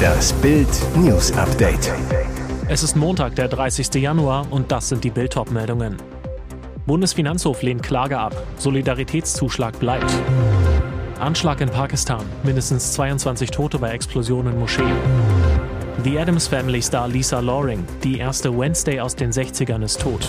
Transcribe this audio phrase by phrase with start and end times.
[0.00, 1.92] Das Bild News Update.
[2.68, 3.94] Es ist Montag, der 30.
[3.94, 5.96] Januar und das sind die Bild meldungen
[6.86, 8.34] Bundesfinanzhof lehnt Klage ab.
[8.56, 10.10] Solidaritätszuschlag bleibt.
[11.20, 12.24] Anschlag in Pakistan.
[12.42, 14.96] Mindestens 22 Tote bei Explosionen in Moscheen.
[16.02, 17.84] The Adams Family Star Lisa Loring.
[18.02, 20.26] Die erste Wednesday aus den 60ern ist tot.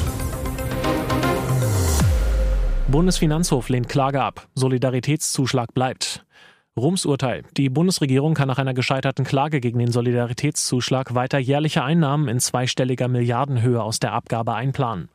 [2.89, 4.47] Bundesfinanzhof lehnt Klage ab.
[4.53, 6.25] Solidaritätszuschlag bleibt.
[6.79, 7.43] Rums Urteil.
[7.57, 13.09] Die Bundesregierung kann nach einer gescheiterten Klage gegen den Solidaritätszuschlag weiter jährliche Einnahmen in zweistelliger
[13.09, 15.09] Milliardenhöhe aus der Abgabe einplanen.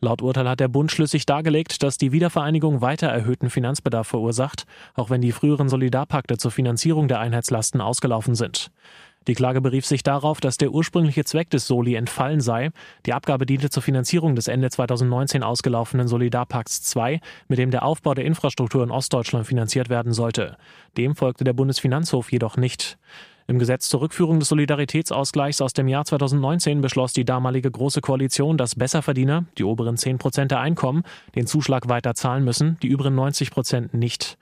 [0.00, 5.08] Laut Urteil hat der Bund schlüssig dargelegt, dass die Wiedervereinigung weiter erhöhten Finanzbedarf verursacht, auch
[5.08, 8.70] wenn die früheren Solidarpakte zur Finanzierung der Einheitslasten ausgelaufen sind.
[9.26, 12.70] Die Klage berief sich darauf, dass der ursprüngliche Zweck des Soli entfallen sei.
[13.04, 18.14] Die Abgabe diente zur Finanzierung des Ende 2019 ausgelaufenen Solidarpakts II, mit dem der Aufbau
[18.14, 20.56] der Infrastruktur in Ostdeutschland finanziert werden sollte.
[20.96, 22.98] Dem folgte der Bundesfinanzhof jedoch nicht.
[23.50, 28.58] Im Gesetz zur Rückführung des Solidaritätsausgleichs aus dem Jahr 2019 beschloss die damalige Große Koalition,
[28.58, 31.02] dass Besserverdiener, die oberen 10 Prozent der Einkommen,
[31.34, 34.36] den Zuschlag weiter zahlen müssen, die übrigen 90 Prozent nicht.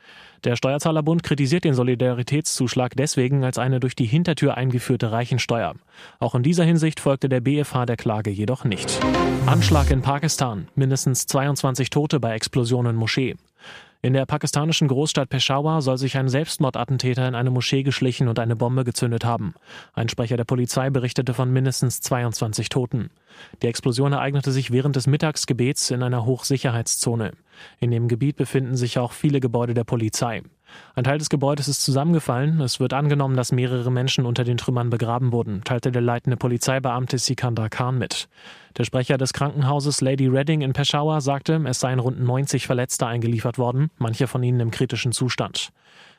[0.44, 5.74] Der Steuerzahlerbund kritisiert den Solidaritätszuschlag deswegen als eine durch die Hintertür eingeführte Reichensteuer.
[6.18, 9.00] Auch in dieser Hinsicht folgte der BFH der Klage jedoch nicht.
[9.46, 10.68] Anschlag in Pakistan.
[10.74, 13.36] Mindestens 22 Tote bei Explosionen Moschee.
[14.02, 18.56] In der pakistanischen Großstadt Peshawar soll sich ein Selbstmordattentäter in eine Moschee geschlichen und eine
[18.56, 19.54] Bombe gezündet haben.
[19.94, 23.10] Ein Sprecher der Polizei berichtete von mindestens 22 Toten.
[23.62, 27.32] Die Explosion ereignete sich während des Mittagsgebets in einer Hochsicherheitszone.
[27.80, 30.42] In dem Gebiet befinden sich auch viele Gebäude der Polizei.
[30.94, 32.60] Ein Teil des Gebäudes ist zusammengefallen.
[32.60, 37.18] Es wird angenommen, dass mehrere Menschen unter den Trümmern begraben wurden, teilte der leitende Polizeibeamte
[37.18, 38.28] Sikandar Khan mit.
[38.76, 43.58] Der Sprecher des Krankenhauses Lady Redding in Peshawar sagte, es seien rund 90 Verletzte eingeliefert
[43.58, 45.70] worden, manche von ihnen im kritischen Zustand.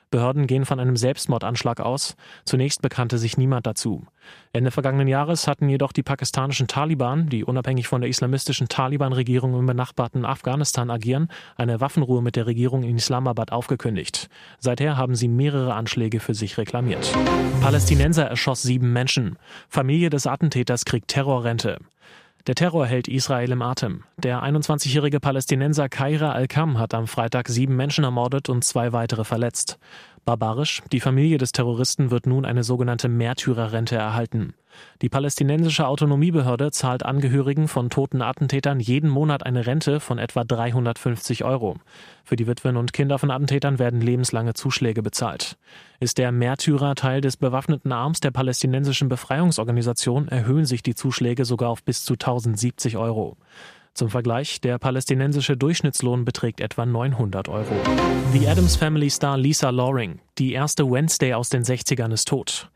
[0.10, 2.16] Behörden gehen von einem Selbstmordanschlag aus.
[2.46, 4.06] Zunächst bekannte sich niemand dazu.
[4.54, 9.66] Ende vergangenen Jahres hatten jedoch die pakistanischen Taliban, die unabhängig von der islamistischen Taliban-Regierung im
[9.66, 14.30] benachbarten Afghanistan agieren, eine Waffenruhe mit der Regierung in Islamabad aufgekündigt.
[14.60, 17.14] Seither haben sie mehrere Anschläge für sich reklamiert.
[17.62, 19.38] Palästinenser erschoss sieben Menschen.
[19.68, 21.80] Familie des Attentäters kriegt Terrorrente.
[22.48, 24.06] Der Terror hält Israel im Atem.
[24.16, 29.78] Der 21-jährige Palästinenser Kaira Al-Kam hat am Freitag sieben Menschen ermordet und zwei weitere verletzt.
[30.28, 34.56] Barbarisch, die Familie des Terroristen wird nun eine sogenannte Märtyrerrente erhalten.
[35.02, 41.46] Die palästinensische Autonomiebehörde zahlt Angehörigen von toten Attentätern jeden Monat eine Rente von etwa 350
[41.46, 41.78] Euro.
[42.26, 45.58] Für die Witwen und Kinder von Attentätern werden lebenslange Zuschläge bezahlt.
[46.02, 51.70] Ist der Märtyrer Teil des bewaffneten Arms der palästinensischen Befreiungsorganisation, erhöhen sich die Zuschläge sogar
[51.70, 53.38] auf bis zu 1070 Euro.
[53.98, 57.74] Zum Vergleich, der palästinensische Durchschnittslohn beträgt etwa 900 Euro.
[58.32, 62.70] The Adams Family Star Lisa Loring, die erste Wednesday aus den 60ern ist tot.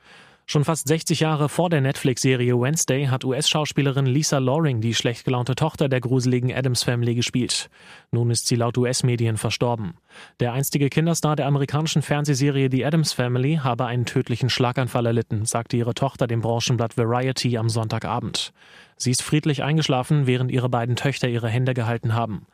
[0.46, 5.56] Schon fast 60 Jahre vor der Netflix-Serie Wednesday hat US-Schauspielerin Lisa Loring die schlecht gelaunte
[5.56, 7.70] Tochter der gruseligen Adams Family gespielt.
[8.12, 9.94] Nun ist sie laut US-Medien verstorben.
[10.40, 15.78] Der einstige Kinderstar der amerikanischen Fernsehserie The Adams Family habe einen tödlichen Schlaganfall erlitten, sagte
[15.78, 18.52] ihre Tochter dem Branchenblatt Variety am Sonntagabend.
[18.98, 22.46] Sie ist friedlich eingeschlafen, während ihre beiden Töchter ihre Hände gehalten haben.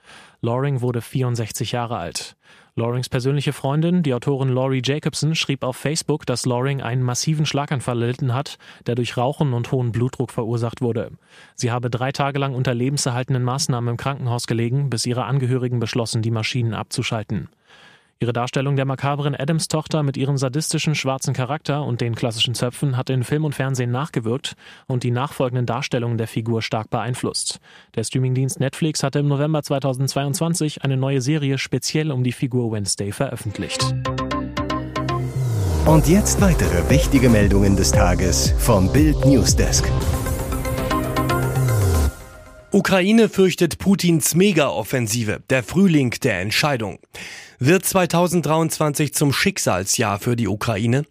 [0.41, 2.35] Loring wurde 64 Jahre alt.
[2.75, 7.99] Lorings persönliche Freundin, die Autorin Laurie Jacobson, schrieb auf Facebook, dass Loring einen massiven Schlaganfall
[8.03, 11.09] erlitten hat, der durch Rauchen und hohen Blutdruck verursacht wurde.
[11.55, 16.21] Sie habe drei Tage lang unter lebenserhaltenden Maßnahmen im Krankenhaus gelegen, bis ihre Angehörigen beschlossen,
[16.21, 17.49] die Maschinen abzuschalten.
[18.19, 23.11] Ihre Darstellung der makabren Adams-Tochter mit ihrem sadistischen schwarzen Charakter und den klassischen Zöpfen hat
[23.11, 24.55] in Film und Fernsehen nachgewirkt
[24.87, 27.59] und die nachfolgenden Darstellungen der Figur stark beeinflusst.
[27.95, 33.11] Der Streamingdienst Netflix hatte im November 2022 eine neue Serie speziell um die Figur Wednesday
[33.11, 33.93] veröffentlicht.
[35.85, 39.89] Und jetzt weitere wichtige Meldungen des Tages vom Bild Newsdesk.
[42.71, 46.99] Ukraine fürchtet Putins Mega-Offensive, der Frühling der Entscheidung.
[47.59, 51.05] Wird 2023 zum Schicksalsjahr für die Ukraine?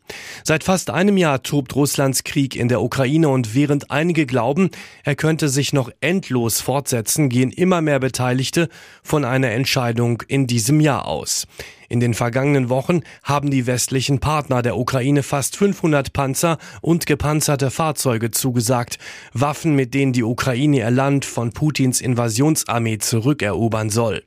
[0.45, 4.71] Seit fast einem Jahr tobt Russlands Krieg in der Ukraine und während einige glauben,
[5.03, 8.69] er könnte sich noch endlos fortsetzen, gehen immer mehr Beteiligte
[9.03, 11.49] von einer Entscheidung in diesem Jahr aus.
[11.89, 17.73] In den vergangenen Wochen haben die westlichen Partner der Ukraine fast 500 Panzer und gepanzerte
[17.73, 18.99] Fahrzeuge zugesagt,
[19.33, 24.23] Waffen, mit denen die Ukraine ihr Land von Putins Invasionsarmee zurückerobern soll.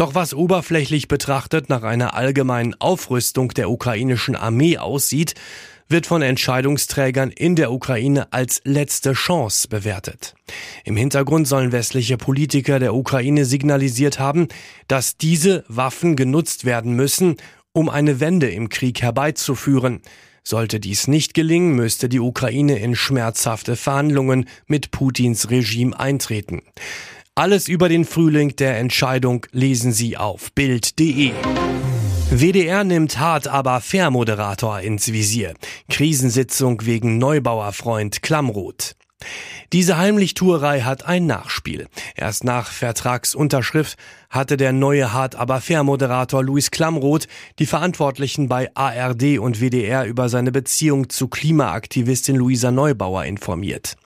[0.00, 5.34] Doch was oberflächlich betrachtet nach einer allgemeinen Aufrüstung der ukrainischen Armee aussieht,
[5.88, 10.34] wird von Entscheidungsträgern in der Ukraine als letzte Chance bewertet.
[10.84, 14.48] Im Hintergrund sollen westliche Politiker der Ukraine signalisiert haben,
[14.88, 17.36] dass diese Waffen genutzt werden müssen,
[17.72, 20.00] um eine Wende im Krieg herbeizuführen.
[20.42, 26.62] Sollte dies nicht gelingen, müsste die Ukraine in schmerzhafte Verhandlungen mit Putins Regime eintreten.
[27.36, 31.32] Alles über den Frühling der Entscheidung lesen Sie auf Bild.de.
[32.30, 35.54] WDR nimmt hart aber fair Moderator ins Visier.
[35.88, 38.96] Krisensitzung wegen Neubauerfreund Klammroth.
[39.72, 41.86] Diese Heimlichtuerei hat ein Nachspiel.
[42.16, 43.96] Erst nach Vertragsunterschrift
[44.30, 47.26] hatte der neue Hart aber fair Moderator Luis Klamroth
[47.58, 53.96] die Verantwortlichen bei ARD und WDR über seine Beziehung zu Klimaaktivistin Luisa Neubauer informiert.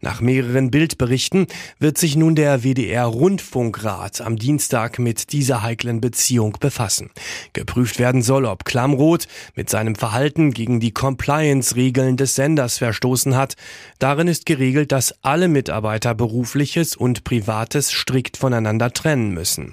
[0.00, 1.46] Nach mehreren Bildberichten
[1.80, 7.10] wird sich nun der WDR Rundfunkrat am Dienstag mit dieser heiklen Beziehung befassen.
[7.52, 9.26] Geprüft werden soll, ob Klamroth
[9.56, 13.56] mit seinem Verhalten gegen die Compliance-Regeln des Senders verstoßen hat.
[13.98, 19.71] Darin ist geregelt, dass alle Mitarbeiter berufliches und privates strikt voneinander trennen müssen.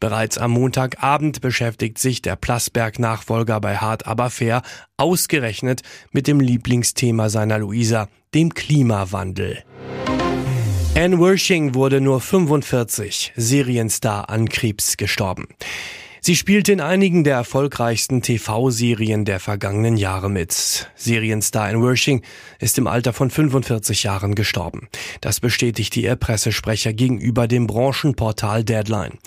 [0.00, 4.62] Bereits am Montagabend beschäftigt sich der Plasberg-Nachfolger bei Hart aber fair
[4.96, 9.64] ausgerechnet mit dem Lieblingsthema seiner Luisa, dem Klimawandel.
[10.94, 15.46] Anne Wershing wurde nur 45, Serienstar an Krebs gestorben.
[16.20, 20.90] Sie spielte in einigen der erfolgreichsten TV-Serien der vergangenen Jahre mit.
[20.96, 22.22] Serienstar in Wershing
[22.58, 24.88] ist im Alter von 45 Jahren gestorben.
[25.20, 29.18] Das bestätigte ihr Pressesprecher gegenüber dem Branchenportal Deadline.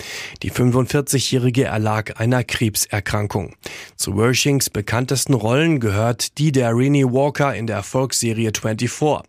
[0.42, 3.54] Die 45-Jährige erlag einer Krebserkrankung.
[3.96, 9.22] Zu Wershings bekanntesten Rollen gehört die der Renee Walker in der Erfolgsserie 24.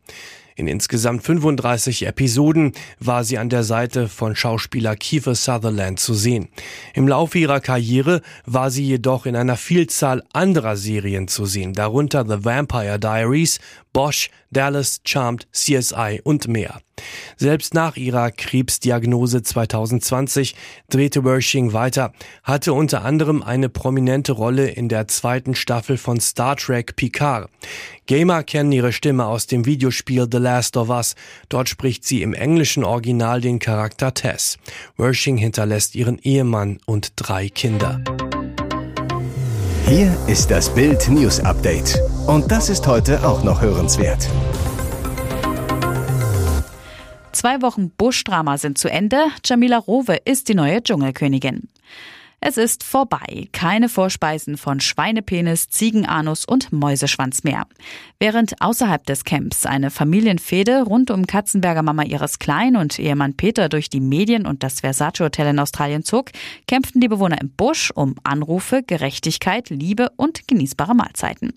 [0.55, 6.49] In insgesamt 35 Episoden war sie an der Seite von Schauspieler Kiefer Sutherland zu sehen.
[6.93, 12.25] Im Laufe ihrer Karriere war sie jedoch in einer Vielzahl anderer Serien zu sehen, darunter
[12.27, 13.59] The Vampire Diaries,
[13.93, 16.81] Bosch, Dallas, Charmed, CSI und mehr.
[17.37, 20.55] Selbst nach ihrer Krebsdiagnose 2020
[20.89, 22.13] drehte Wershing weiter,
[22.43, 27.49] hatte unter anderem eine prominente Rolle in der zweiten Staffel von Star Trek Picard.
[28.05, 31.15] Gamer kennen ihre Stimme aus dem Videospiel The Last of Us.
[31.49, 34.57] Dort spricht sie im englischen Original den Charakter Tess.
[34.97, 38.01] Wershing hinterlässt ihren Ehemann und drei Kinder.
[39.87, 41.99] Hier ist das Bild News Update.
[42.25, 44.29] Und das ist heute auch noch hörenswert.
[47.43, 49.17] Zwei Wochen Buschdrama sind zu Ende.
[49.43, 51.67] Jamila Rowe ist die neue Dschungelkönigin.
[52.39, 53.49] Es ist vorbei.
[53.51, 57.67] Keine Vorspeisen von Schweinepenis, Ziegenanus und Mäuseschwanz mehr.
[58.17, 63.67] Während außerhalb des Camps eine Familienfehde rund um Katzenberger Mama ihres Klein und Ehemann Peter
[63.67, 66.31] durch die Medien und das Versace Hotel in Australien zog,
[66.65, 71.51] kämpften die Bewohner im Busch um Anrufe, Gerechtigkeit, Liebe und genießbare Mahlzeiten.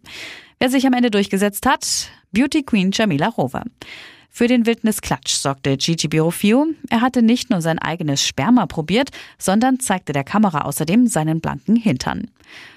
[0.59, 2.11] Wer sich am Ende durchgesetzt hat?
[2.33, 3.62] Beauty Queen Jamila Rowe.
[4.37, 6.67] Für den Wildnisklatsch sorgte Gigi Birofio.
[6.91, 11.75] Er hatte nicht nur sein eigenes Sperma probiert, sondern zeigte der Kamera außerdem seinen blanken
[11.75, 12.31] Hintern.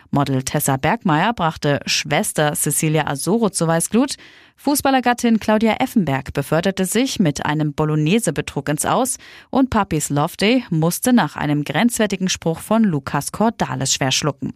[0.09, 4.15] Model Tessa Bergmeier brachte Schwester Cecilia Azoro zur Weißglut.
[4.55, 9.17] Fußballergattin Claudia Effenberg beförderte sich mit einem Bolognese-Betrug ins Aus
[9.49, 14.53] und Papis Loveday musste nach einem grenzwertigen Spruch von Lukas Cordalis schwer schlucken.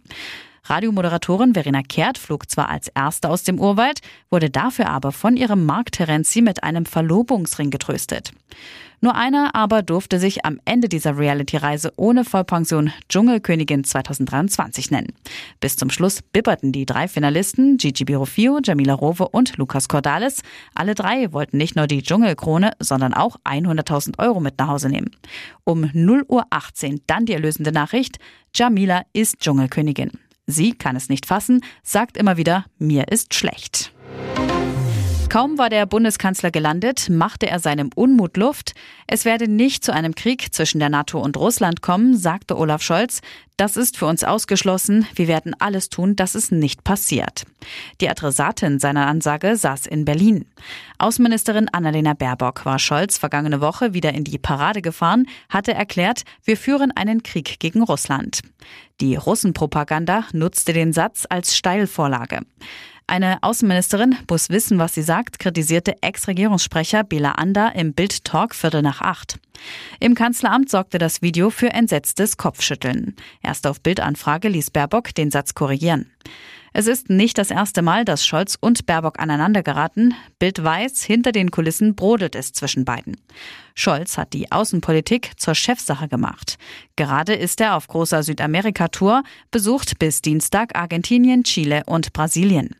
[0.64, 4.00] Radiomoderatorin Verena Kehrt flog zwar als Erste aus dem Urwald,
[4.30, 8.32] wurde dafür aber von ihrem Mark Terenzi mit einem Verlobungsring getröstet.
[9.04, 15.12] Nur einer aber durfte sich am Ende dieser Reality-Reise ohne Vollpension Dschungelkönigin 2023 nennen.
[15.60, 20.40] Bis zum Schluss bibberten die drei Finalisten Gigi Birofio, Jamila Rowe und Lukas Cordalis.
[20.74, 25.10] Alle drei wollten nicht nur die Dschungelkrone, sondern auch 100.000 Euro mit nach Hause nehmen.
[25.64, 28.16] Um 0 Uhr 18 dann die erlösende Nachricht,
[28.54, 30.12] Jamila ist Dschungelkönigin.
[30.46, 33.93] Sie kann es nicht fassen, sagt immer wieder, mir ist schlecht.
[35.28, 38.74] Kaum war der Bundeskanzler gelandet, machte er seinem Unmut Luft.
[39.06, 43.20] Es werde nicht zu einem Krieg zwischen der NATO und Russland kommen, sagte Olaf Scholz.
[43.56, 45.06] Das ist für uns ausgeschlossen.
[45.14, 47.44] Wir werden alles tun, dass es nicht passiert.
[48.00, 50.44] Die Adressatin seiner Ansage saß in Berlin.
[50.98, 56.56] Außenministerin Annalena Baerbock war Scholz vergangene Woche wieder in die Parade gefahren, hatte erklärt, wir
[56.56, 58.40] führen einen Krieg gegen Russland.
[59.00, 62.40] Die Russenpropaganda nutzte den Satz als Steilvorlage.
[63.06, 69.02] Eine Außenministerin muss wissen, was sie sagt, kritisierte Ex-Regierungssprecher Bela Ander im Bild-Talk Viertel nach
[69.02, 69.38] acht.
[70.00, 73.14] Im Kanzleramt sorgte das Video für entsetztes Kopfschütteln.
[73.42, 76.10] Erst auf Bildanfrage ließ Baerbock den Satz korrigieren.
[76.76, 80.12] Es ist nicht das erste Mal, dass Scholz und Baerbock aneinander geraten.
[80.40, 83.16] Bild weiß, hinter den Kulissen brodelt es zwischen beiden.
[83.76, 86.58] Scholz hat die Außenpolitik zur Chefsache gemacht.
[86.96, 92.74] Gerade ist er auf großer Südamerika-Tour, besucht bis Dienstag Argentinien, Chile und Brasilien.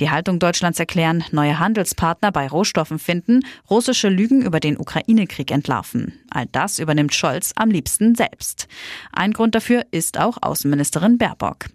[0.00, 6.13] Die Haltung Deutschlands erklären, neue Handelspartner bei Rohstoffen finden, russische Lügen über den Ukraine-Krieg entlarven.
[6.30, 8.66] All das übernimmt Scholz am liebsten selbst.
[9.12, 11.66] Ein Grund dafür ist auch Außenministerin Baerbock.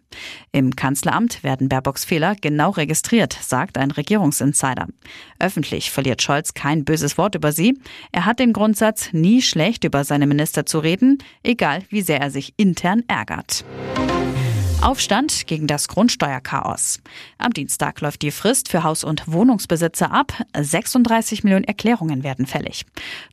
[0.51, 4.87] Im Kanzleramt werden Baerbocks Fehler genau registriert, sagt ein Regierungsinsider.
[5.39, 7.79] Öffentlich verliert Scholz kein böses Wort über sie.
[8.11, 12.31] Er hat den Grundsatz, nie schlecht über seine Minister zu reden, egal wie sehr er
[12.31, 13.63] sich intern ärgert.
[14.81, 17.01] Aufstand gegen das Grundsteuerchaos.
[17.37, 20.31] Am Dienstag läuft die Frist für Haus- und Wohnungsbesitzer ab.
[20.57, 22.85] 36 Millionen Erklärungen werden fällig.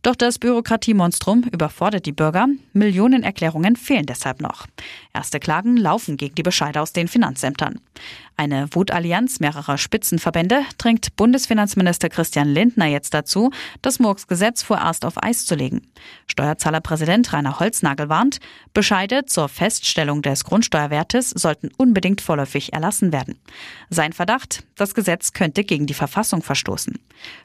[0.02, 2.48] Doch das Bürokratiemonstrum überfordert die Bürger.
[2.72, 4.66] Millionen Erklärungen fehlen deshalb noch.
[5.14, 7.80] Erste Klagen laufen gegen die Bescheide aus den Finanzämtern.
[8.38, 13.50] Eine Wutallianz mehrerer Spitzenverbände drängt Bundesfinanzminister Christian Lindner jetzt dazu,
[13.80, 15.88] das Murks-Gesetz vorerst auf Eis zu legen.
[16.26, 18.40] Steuerzahlerpräsident Rainer Holznagel warnt,
[18.74, 23.38] Bescheide zur Feststellung des Grundsteuerwertes sollten unbedingt vorläufig erlassen werden.
[23.88, 26.98] Sein Verdacht, das Gesetz könnte gegen die Verfassung verstoßen.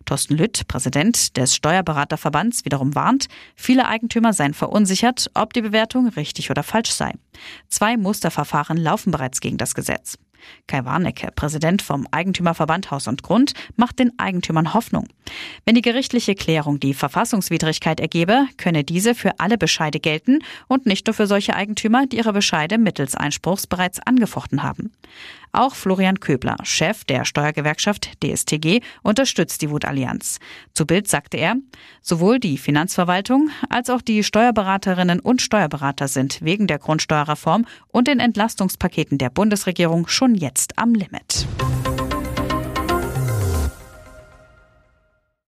[0.03, 6.51] Thorsten Lütt, Präsident des Steuerberaterverbands, wiederum warnt, viele Eigentümer seien verunsichert, ob die Bewertung richtig
[6.51, 7.13] oder falsch sei.
[7.69, 10.17] Zwei Musterverfahren laufen bereits gegen das Gesetz.
[10.67, 15.07] Kai Warnecke, Präsident vom Eigentümerverband Haus und Grund, macht den Eigentümern Hoffnung.
[15.65, 21.07] Wenn die gerichtliche Klärung die Verfassungswidrigkeit ergebe, könne diese für alle Bescheide gelten und nicht
[21.07, 24.91] nur für solche Eigentümer, die ihre Bescheide mittels Einspruchs bereits angefochten haben.
[25.51, 30.39] Auch Florian Köbler, Chef der Steuergewerkschaft DSTG, unterstützt die Wutallianz.
[30.73, 31.55] Zu Bild sagte er,
[32.01, 38.19] sowohl die Finanzverwaltung als auch die Steuerberaterinnen und Steuerberater sind wegen der Grundsteuerreform und den
[38.19, 41.47] Entlastungspaketen der Bundesregierung schon jetzt am Limit.